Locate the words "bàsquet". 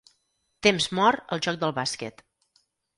1.83-2.29